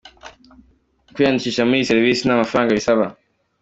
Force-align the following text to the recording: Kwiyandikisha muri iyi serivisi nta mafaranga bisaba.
Kwiyandikisha 1.13 1.61
muri 1.65 1.77
iyi 1.79 1.89
serivisi 1.89 2.23
nta 2.25 2.41
mafaranga 2.41 2.77
bisaba. 2.79 3.05